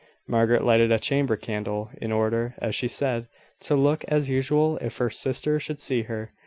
Margaret 0.27 0.63
lighted 0.65 0.91
a 0.91 0.97
chamber 0.97 1.37
candle, 1.37 1.91
in 1.95 2.11
order, 2.11 2.55
as 2.57 2.73
she 2.73 2.87
said, 2.87 3.27
to 3.59 3.75
look 3.75 4.03
as 4.07 4.31
usual 4.31 4.77
if 4.79 4.97
her 4.97 5.11
sister 5.11 5.59
should 5.59 5.79
see 5.79 6.01
her. 6.09 6.31